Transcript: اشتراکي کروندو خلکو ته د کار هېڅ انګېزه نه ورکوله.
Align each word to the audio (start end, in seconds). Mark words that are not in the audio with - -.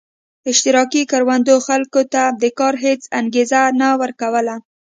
اشتراکي 0.51 1.01
کروندو 1.11 1.55
خلکو 1.67 2.01
ته 2.13 2.21
د 2.41 2.43
کار 2.59 2.73
هېڅ 2.85 3.01
انګېزه 3.19 3.61
نه 3.79 3.87
ورکوله. 4.01 4.55